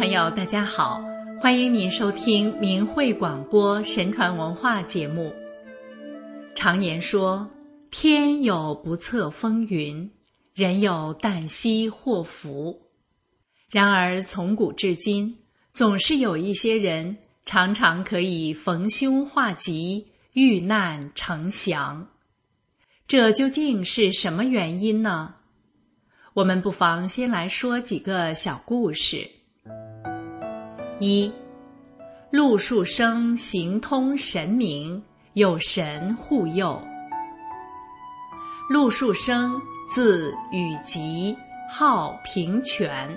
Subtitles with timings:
[0.00, 1.04] 朋友，大家好，
[1.42, 5.30] 欢迎您收听明慧广播神传文化节目。
[6.54, 7.46] 常言说
[7.92, 10.10] ：“天有不测风云，
[10.54, 12.80] 人有旦夕祸福。”
[13.68, 15.36] 然而从古至今，
[15.70, 22.08] 总是有一些人常常可以逢凶化吉、遇难成祥。
[23.06, 25.34] 这究竟是什么原因呢？
[26.32, 29.30] 我们不妨先来说几个小故事。
[31.00, 31.32] 一，
[32.30, 36.78] 陆树生行通神明，有神护佑。
[38.68, 41.34] 陆树生字禹吉，
[41.70, 43.08] 号平泉，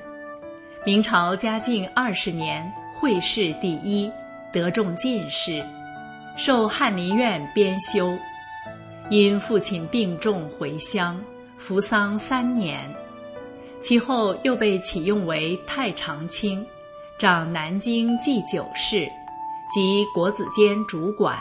[0.85, 4.09] 明朝嘉靖二十年会试第一，
[4.53, 5.61] 得中进士，
[6.37, 8.17] 受翰林院编修。
[9.09, 11.21] 因父亲病重回乡，
[11.57, 12.89] 服丧三年。
[13.81, 16.65] 其后又被启用为太常卿，
[17.17, 19.09] 掌南京祭酒事
[19.73, 21.39] 及国子监主管。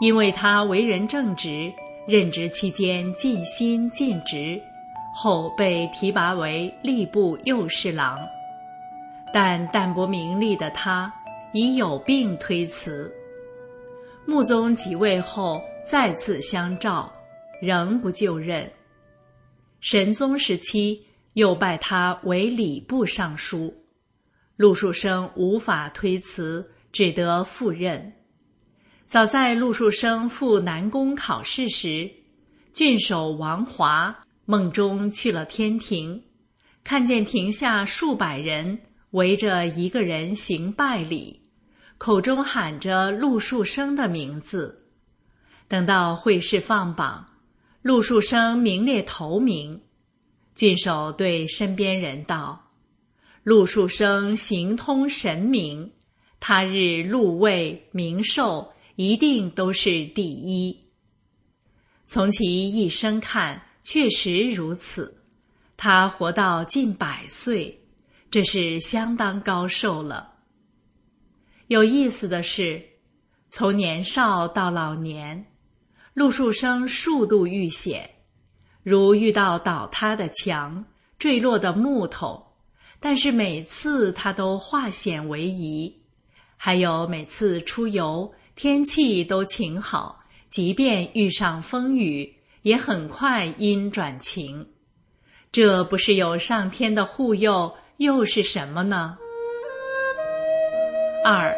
[0.00, 1.72] 因为他为人正直，
[2.06, 4.60] 任职期间尽心尽职，
[5.14, 8.18] 后被提拔为吏部右侍郎。
[9.32, 11.12] 但淡泊名利的他
[11.52, 13.12] 已有病推辞。
[14.26, 17.12] 穆宗即位后再次相召，
[17.60, 18.70] 仍不就任。
[19.80, 21.04] 神宗时期。
[21.34, 23.72] 又拜他为礼部尚书，
[24.58, 28.12] 陆树生无法推辞，只得赴任。
[29.06, 32.10] 早在陆树生赴南宫考试时，
[32.72, 34.12] 郡守王华
[34.46, 36.20] 梦中去了天庭，
[36.82, 38.76] 看见庭下数百人
[39.12, 41.40] 围着一个人行拜礼，
[41.96, 44.88] 口中喊着陆树生的名字。
[45.68, 47.24] 等到会试放榜，
[47.82, 49.80] 陆树生名列头名。
[50.56, 52.60] 郡守对身边人道
[53.48, 55.90] ：“陆树生行通神明，
[56.38, 60.78] 他日禄位名寿一定都是第一。
[62.04, 65.24] 从其一生看，确实如此。
[65.78, 67.80] 他活到近百岁，
[68.30, 70.30] 这是相当高寿了。
[71.68, 72.84] 有意思的是，
[73.48, 75.46] 从年少到老年，
[76.12, 78.10] 陆树生数度遇险。”
[78.84, 80.84] 如遇到倒塌的墙、
[81.18, 82.47] 坠落的木头，
[83.00, 85.92] 但是每次他都化险为夷；
[86.56, 90.20] 还有每次出游，天气都晴好，
[90.50, 94.66] 即便遇上风雨，也很快阴转晴。
[95.52, 99.16] 这不是有上天的护佑，又是什么呢？
[101.24, 101.54] 二，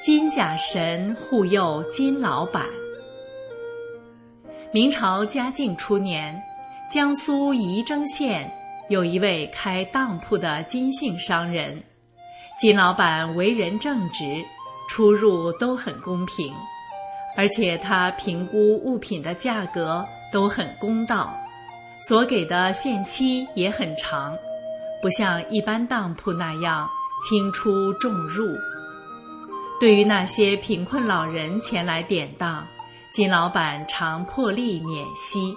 [0.00, 2.66] 金甲神护佑金老板。
[4.72, 6.40] 明朝嘉靖初年，
[6.90, 8.50] 江苏仪征县
[8.88, 11.82] 有一位开当铺的金姓商人，
[12.58, 14.44] 金老板为人正直，
[14.88, 16.52] 出入都很公平，
[17.36, 21.34] 而且他评估物品的价格都很公道，
[22.06, 24.36] 所给的限期也很长，
[25.00, 26.88] 不像一般当铺那样
[27.26, 28.46] 轻出重入。
[29.80, 32.64] 对于那些贫困老人前来典当。
[33.12, 35.54] 金老板常破例免息，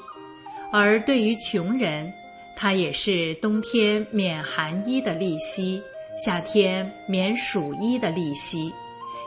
[0.74, 2.12] 而对于穷人，
[2.56, 5.82] 他也是冬天免寒衣的利息，
[6.18, 8.74] 夏天免暑衣的利息，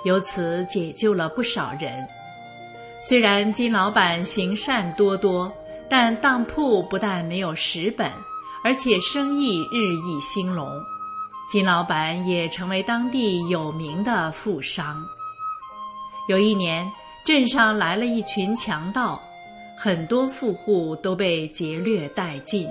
[0.05, 2.07] 由此解救了不少人。
[3.03, 5.53] 虽然金老板行善多多，
[5.89, 8.11] 但当铺不但没有蚀本，
[8.65, 10.69] 而且生意日益兴隆，
[11.51, 15.05] 金老板也成为当地有名的富商。
[16.29, 16.91] 有一年。
[17.25, 19.21] 镇上来了一群强盗，
[19.77, 22.67] 很多富户都被劫掠殆尽。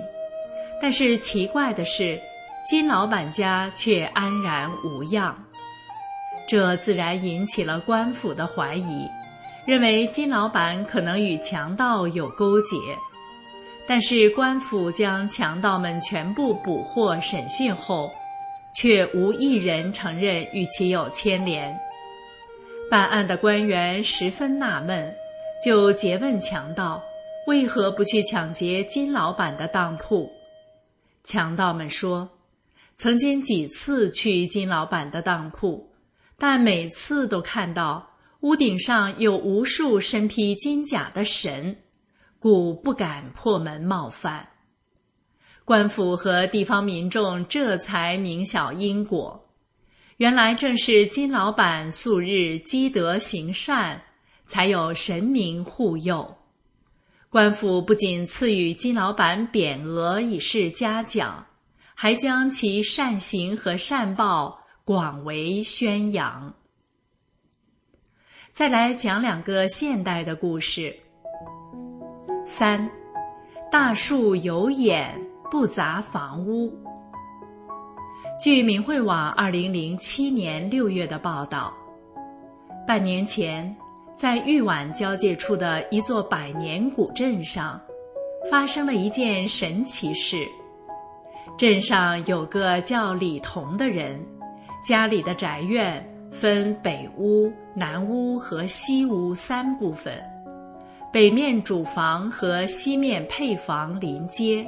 [0.82, 2.20] 但是奇怪的是，
[2.66, 5.36] 金老板家却安然无恙。
[6.48, 9.08] 这自然引起了官府的怀疑，
[9.66, 12.78] 认为金老板可能与强盗有勾结。
[13.88, 18.12] 但是官府将强盗们全部捕获审讯后，
[18.74, 21.74] 却无一人承认与其有牵连。
[22.92, 25.14] 办案的官员十分纳闷，
[25.66, 27.02] 就诘问强盗
[27.48, 30.32] ：“为何不去抢劫金老板的当铺？”
[31.28, 32.30] 强盗们说
[32.96, 35.92] ：“曾经几次去金老板的当铺，
[36.38, 41.80] 但每次都看到屋顶上有无数身披金甲的神，
[42.40, 44.48] 故不敢破门冒犯。”
[45.66, 49.50] 官府和地方民众这才明晓因果。
[50.16, 54.02] 原来正是金老板素日积德行善，
[54.46, 56.37] 才有神明护佑。
[57.38, 61.46] 官府不仅赐予金老板匾额以示嘉奖，
[61.94, 66.52] 还将其善行和善报广为宣扬。
[68.50, 70.92] 再来讲两个现代的故事。
[72.44, 72.90] 三，
[73.72, 75.16] 大树有眼
[75.52, 76.76] 不砸房屋。
[78.40, 81.72] 据明慧网二零零七年六月的报道，
[82.88, 83.78] 半年前，
[84.18, 87.80] 在豫皖交界处的一座百年古镇上，
[88.50, 90.38] 发生了一件神奇事。
[91.56, 94.20] 镇上有个叫李彤的人，
[94.84, 96.04] 家里的宅院。
[96.30, 100.14] 分北屋、南屋和西屋三部分，
[101.12, 104.68] 北面主房和西面配房临街，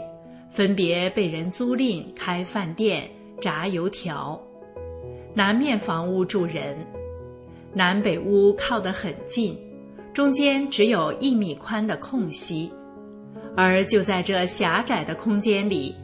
[0.50, 3.10] 分别被人租赁开饭店、
[3.42, 4.42] 炸油条。
[5.34, 6.78] 南面房屋住人，
[7.80, 9.58] 南北屋靠得很近，
[10.14, 12.70] 中间只有一米宽的空隙，
[13.56, 15.96] 而就在这狭窄的空间里，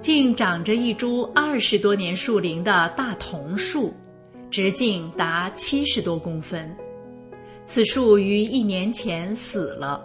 [0.00, 3.92] 竟长着一株二十多年树龄的大桐树。
[4.52, 6.72] 直径达七十多公分，
[7.64, 10.00] 此树于一年前死了。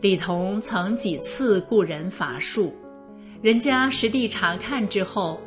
[0.00, 2.74] 李彤曾几次雇人伐树，
[3.40, 5.40] 人家实地查看之后，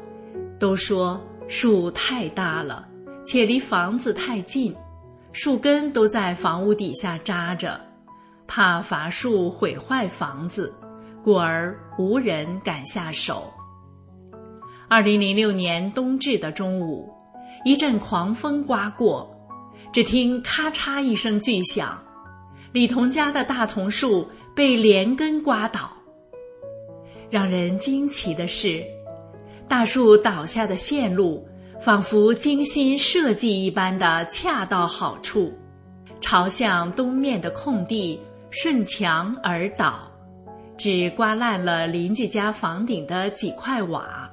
[0.57, 2.88] 都说树太大了，
[3.25, 4.74] 且离房子太近，
[5.37, 7.77] 树根都在房屋底下扎着，
[8.47, 10.73] 怕伐树毁坏房子，
[11.21, 13.51] 故而无人敢下手。
[14.87, 17.13] 二零零六年冬至的中午。
[17.65, 19.29] 一阵狂风刮过，
[19.91, 22.01] 只听咔嚓一声巨响，
[22.71, 25.91] 李彤家的大桐树被连根刮倒。
[27.29, 28.81] 让人惊奇的是，
[29.67, 31.45] 大树倒下的线路
[31.85, 35.53] 仿佛精心设计一般的恰到好处，
[36.19, 40.11] 朝向东面的空地顺墙而倒，
[40.79, 44.27] 只刮烂了邻居家房顶的几块瓦，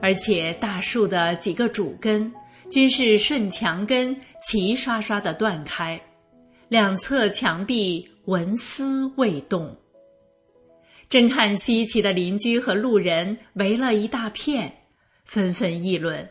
[0.00, 2.32] 而且大树的几个主根。
[2.70, 6.00] 均是顺墙根齐刷刷的断开，
[6.70, 9.76] 两侧墙壁纹丝未动。
[11.10, 14.72] 正看稀奇的邻居和路人围了一大片，
[15.26, 16.26] 纷纷议论：“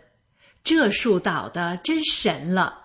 [0.70, 2.78] 这树倒的真神了！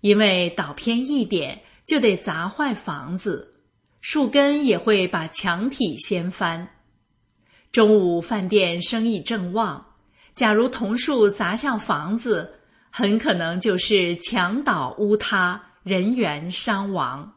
[0.00, 3.56] 因为倒偏一点就得砸坏房子，
[4.00, 6.68] 树根也会把墙体掀翻。”
[7.72, 9.84] 中午饭店生意正旺。
[10.34, 12.60] 假如桐树砸向房子，
[12.90, 17.34] 很可能就是墙倒屋塌，人员伤亡。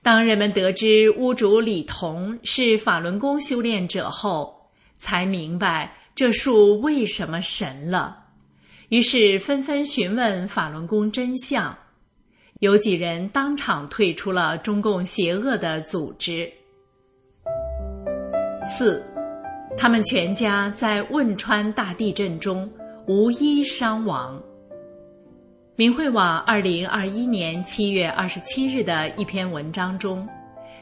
[0.00, 8.24] 当人们得知屋主李彤是法轮功修炼者后，才明白这树为什么神了，
[8.88, 11.78] 于是纷纷询问法轮功真相。
[12.58, 16.52] 有几人当场退出了中共邪恶的组织。
[18.64, 19.00] 四。
[19.76, 22.68] 他们全家在汶川大地震中
[23.06, 24.42] 无一伤亡。
[25.76, 30.28] 明慧网二零二一年七月二十七日的一篇文章中，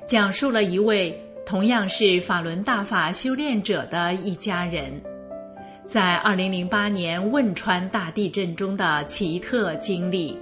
[0.09, 4.99] 讲述了一位同样是法轮大法修炼者的一家人，
[5.87, 10.37] 在二零零八年汶川大地震中的奇特经历。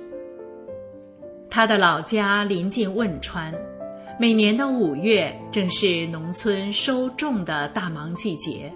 [1.50, 3.54] 他的老家临近汶川。
[4.18, 8.72] 每年的五月正是农村收种的大忙季节，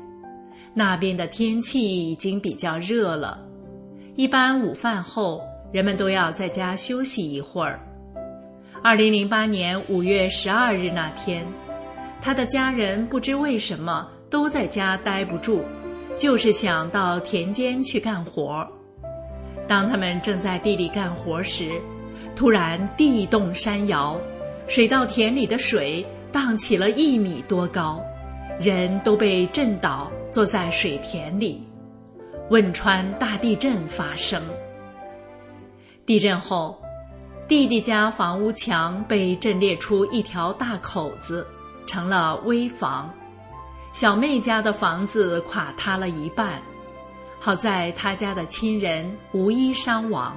[0.75, 3.41] 那边的天气已经比较热了。
[4.15, 5.41] 一般午饭后，
[5.73, 7.81] 人们都要在家休息一会儿。
[8.83, 11.47] 二零零八年五月十二日那天，
[12.21, 15.65] 他的家人不知为什么都在家待不住，
[16.19, 18.67] 就是想到田间去干活。
[19.69, 21.81] 当他们正在地里干活时，
[22.35, 24.21] 突然地动山摇。
[24.67, 27.99] 水稻田里的水荡起了一米多高，
[28.61, 31.67] 人都被震倒，坐在水田里。
[32.51, 34.43] 汶川大地震发生。
[36.05, 36.79] 地震后，
[37.47, 41.47] 弟弟家房屋墙被震裂出一条大口子，
[41.87, 43.09] 成了危房；
[43.99, 46.63] 小妹家的房子垮塌了一半，
[47.41, 50.37] 好在她家的亲人无一伤亡。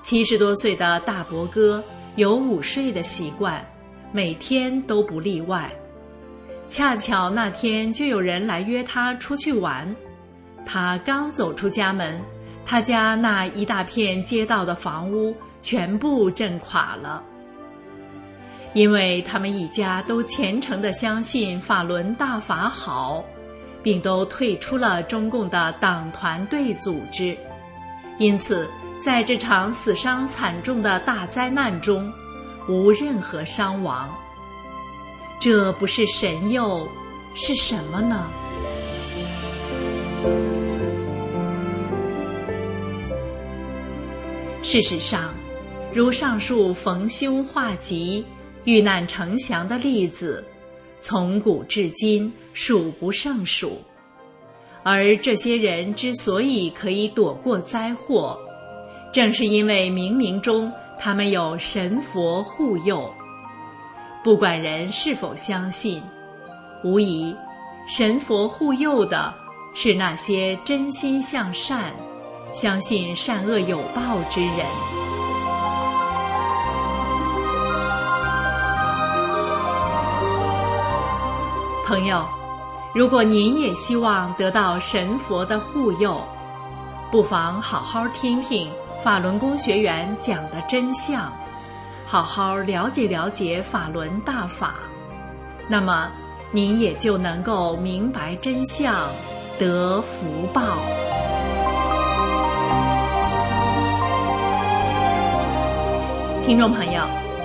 [0.00, 1.82] 七十多岁的大伯哥。
[2.14, 3.66] 有午睡的习惯，
[4.12, 5.72] 每天都不例外。
[6.68, 9.96] 恰巧那天就有人来约他出去玩，
[10.64, 12.22] 他刚走出家门，
[12.64, 17.24] 他家那一大片街道的房屋全部震垮了。
[18.74, 23.24] 因为他们一家都虔诚的相信法轮大法好，
[23.82, 27.36] 并都退出了中共的党团队组织，
[28.18, 28.68] 因此。
[29.04, 32.08] 在这场死伤惨重的大灾难中，
[32.68, 34.08] 无任何伤亡。
[35.40, 36.86] 这不是神佑，
[37.34, 38.30] 是什么呢？
[44.62, 45.34] 事实上，
[45.92, 48.24] 如上述逢凶化吉、
[48.64, 50.44] 遇难成祥的例子，
[51.00, 53.78] 从古至今数不胜数。
[54.84, 58.38] 而这些人之所以可以躲过灾祸，
[59.12, 63.08] 正是因为冥冥中他们有神佛护佑。
[64.24, 66.02] 不管人是否相信，
[66.84, 67.34] 无疑，
[67.88, 69.32] 神佛护佑的
[69.74, 71.92] 是那些真心向善。
[72.52, 74.58] 相信善恶有报之人，
[81.84, 82.24] 朋友，
[82.94, 86.22] 如果您也希望得到神佛的护佑，
[87.10, 88.70] 不妨好好听听
[89.02, 91.32] 法轮功学员讲的真相，
[92.06, 94.74] 好好了解了解法轮大法，
[95.68, 96.08] 那么
[96.52, 99.08] 您也就能够明白真相，
[99.58, 100.78] 得福报。
[106.44, 107.02] 听众朋友，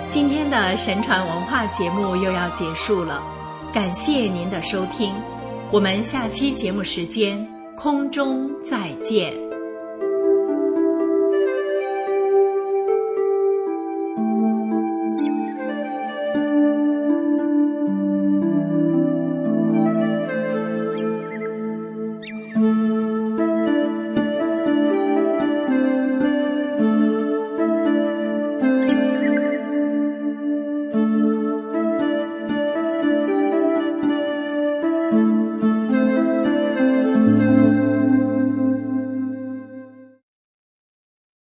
[0.07, 3.21] 今天的神传文化节目又要结束了，
[3.77, 5.13] 感谢您的收听，
[5.71, 9.46] 我们下期节目时间空中再见。